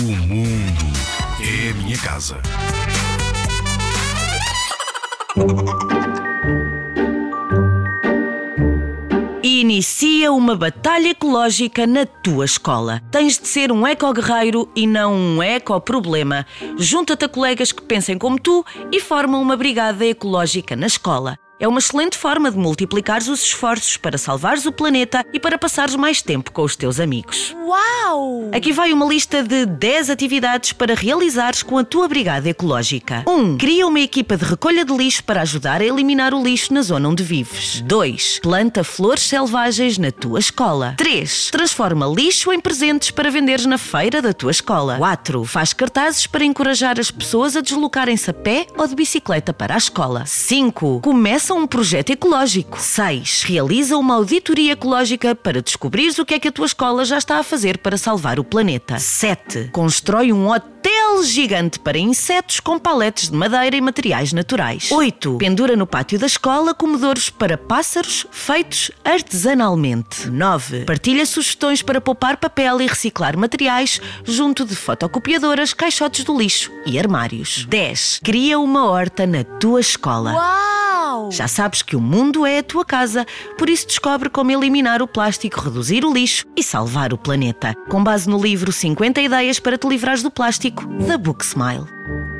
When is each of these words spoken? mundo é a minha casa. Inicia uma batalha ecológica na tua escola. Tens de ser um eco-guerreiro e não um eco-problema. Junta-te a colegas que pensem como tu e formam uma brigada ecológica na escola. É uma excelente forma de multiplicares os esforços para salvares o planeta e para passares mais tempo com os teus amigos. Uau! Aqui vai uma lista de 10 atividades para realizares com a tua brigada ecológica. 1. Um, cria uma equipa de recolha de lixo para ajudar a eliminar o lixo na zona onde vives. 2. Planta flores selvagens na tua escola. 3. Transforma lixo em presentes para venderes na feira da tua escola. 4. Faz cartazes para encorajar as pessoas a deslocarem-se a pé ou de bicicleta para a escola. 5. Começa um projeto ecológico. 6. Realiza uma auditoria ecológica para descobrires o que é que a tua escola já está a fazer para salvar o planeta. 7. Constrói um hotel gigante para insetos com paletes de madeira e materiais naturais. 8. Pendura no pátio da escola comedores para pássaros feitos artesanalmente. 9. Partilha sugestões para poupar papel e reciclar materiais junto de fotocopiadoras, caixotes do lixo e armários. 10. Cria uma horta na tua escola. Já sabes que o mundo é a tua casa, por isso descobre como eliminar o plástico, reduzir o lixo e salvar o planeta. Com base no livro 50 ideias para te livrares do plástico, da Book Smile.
mundo 0.00 0.86
é 1.40 1.70
a 1.70 1.74
minha 1.74 1.98
casa. 1.98 2.40
Inicia 9.42 10.30
uma 10.30 10.54
batalha 10.54 11.08
ecológica 11.08 11.84
na 11.84 12.06
tua 12.06 12.44
escola. 12.44 13.02
Tens 13.10 13.40
de 13.40 13.48
ser 13.48 13.72
um 13.72 13.84
eco-guerreiro 13.84 14.70
e 14.76 14.86
não 14.86 15.12
um 15.12 15.42
eco-problema. 15.42 16.46
Junta-te 16.76 17.24
a 17.24 17.28
colegas 17.28 17.72
que 17.72 17.82
pensem 17.82 18.16
como 18.16 18.38
tu 18.38 18.64
e 18.92 19.00
formam 19.00 19.42
uma 19.42 19.56
brigada 19.56 20.06
ecológica 20.06 20.76
na 20.76 20.86
escola. 20.86 21.36
É 21.58 21.66
uma 21.66 21.80
excelente 21.80 22.16
forma 22.16 22.52
de 22.52 22.56
multiplicares 22.56 23.26
os 23.26 23.42
esforços 23.42 23.96
para 23.96 24.16
salvares 24.16 24.64
o 24.64 24.70
planeta 24.70 25.26
e 25.32 25.40
para 25.40 25.58
passares 25.58 25.96
mais 25.96 26.22
tempo 26.22 26.52
com 26.52 26.62
os 26.62 26.76
teus 26.76 27.00
amigos. 27.00 27.57
Uau! 27.68 28.48
Aqui 28.50 28.72
vai 28.72 28.94
uma 28.94 29.04
lista 29.04 29.42
de 29.42 29.66
10 29.66 30.08
atividades 30.08 30.72
para 30.72 30.94
realizares 30.94 31.62
com 31.62 31.76
a 31.76 31.84
tua 31.84 32.08
brigada 32.08 32.48
ecológica. 32.48 33.22
1. 33.26 33.30
Um, 33.30 33.58
cria 33.58 33.86
uma 33.86 34.00
equipa 34.00 34.38
de 34.38 34.44
recolha 34.46 34.86
de 34.86 34.96
lixo 34.96 35.22
para 35.22 35.42
ajudar 35.42 35.82
a 35.82 35.84
eliminar 35.84 36.32
o 36.32 36.42
lixo 36.42 36.72
na 36.72 36.80
zona 36.80 37.10
onde 37.10 37.22
vives. 37.22 37.82
2. 37.82 38.38
Planta 38.42 38.82
flores 38.82 39.24
selvagens 39.24 39.98
na 39.98 40.10
tua 40.10 40.38
escola. 40.38 40.94
3. 40.96 41.50
Transforma 41.50 42.06
lixo 42.06 42.50
em 42.50 42.58
presentes 42.58 43.10
para 43.10 43.30
venderes 43.30 43.66
na 43.66 43.76
feira 43.76 44.22
da 44.22 44.32
tua 44.32 44.50
escola. 44.50 44.96
4. 44.96 45.44
Faz 45.44 45.74
cartazes 45.74 46.26
para 46.26 46.46
encorajar 46.46 46.98
as 46.98 47.10
pessoas 47.10 47.54
a 47.54 47.60
deslocarem-se 47.60 48.30
a 48.30 48.32
pé 48.32 48.66
ou 48.78 48.88
de 48.88 48.94
bicicleta 48.94 49.52
para 49.52 49.74
a 49.74 49.76
escola. 49.76 50.24
5. 50.24 51.02
Começa 51.02 51.52
um 51.52 51.66
projeto 51.66 52.08
ecológico. 52.08 52.80
6. 52.80 53.42
Realiza 53.42 53.98
uma 53.98 54.14
auditoria 54.14 54.72
ecológica 54.72 55.34
para 55.34 55.60
descobrires 55.60 56.18
o 56.18 56.24
que 56.24 56.32
é 56.32 56.38
que 56.38 56.48
a 56.48 56.52
tua 56.52 56.64
escola 56.64 57.04
já 57.04 57.18
está 57.18 57.36
a 57.38 57.42
fazer 57.42 57.57
para 57.78 57.98
salvar 57.98 58.38
o 58.38 58.44
planeta. 58.44 58.98
7. 58.98 59.70
Constrói 59.72 60.32
um 60.32 60.48
hotel 60.48 61.24
gigante 61.24 61.80
para 61.80 61.98
insetos 61.98 62.60
com 62.60 62.78
paletes 62.78 63.30
de 63.30 63.36
madeira 63.36 63.76
e 63.76 63.80
materiais 63.80 64.32
naturais. 64.32 64.92
8. 64.92 65.38
Pendura 65.38 65.74
no 65.74 65.86
pátio 65.86 66.18
da 66.18 66.26
escola 66.26 66.72
comedores 66.72 67.30
para 67.30 67.58
pássaros 67.58 68.26
feitos 68.30 68.92
artesanalmente. 69.04 70.30
9. 70.30 70.84
Partilha 70.84 71.26
sugestões 71.26 71.82
para 71.82 72.00
poupar 72.00 72.36
papel 72.36 72.80
e 72.80 72.86
reciclar 72.86 73.36
materiais 73.36 74.00
junto 74.24 74.64
de 74.64 74.76
fotocopiadoras, 74.76 75.74
caixotes 75.74 76.24
do 76.24 76.38
lixo 76.38 76.70
e 76.86 76.96
armários. 76.98 77.64
10. 77.64 78.20
Cria 78.22 78.58
uma 78.60 78.86
horta 78.86 79.26
na 79.26 79.42
tua 79.42 79.80
escola. 79.80 80.67
Já 81.30 81.48
sabes 81.48 81.82
que 81.82 81.96
o 81.96 82.00
mundo 82.00 82.46
é 82.46 82.58
a 82.58 82.62
tua 82.62 82.84
casa, 82.84 83.26
por 83.56 83.68
isso 83.68 83.86
descobre 83.86 84.28
como 84.30 84.50
eliminar 84.50 85.02
o 85.02 85.06
plástico, 85.06 85.60
reduzir 85.60 86.04
o 86.04 86.12
lixo 86.12 86.46
e 86.56 86.62
salvar 86.62 87.12
o 87.12 87.18
planeta. 87.18 87.74
Com 87.88 88.02
base 88.02 88.28
no 88.28 88.40
livro 88.40 88.72
50 88.72 89.20
ideias 89.20 89.58
para 89.58 89.78
te 89.78 89.86
livrares 89.86 90.22
do 90.22 90.30
plástico, 90.30 90.86
da 91.06 91.18
Book 91.18 91.44
Smile. 91.44 92.37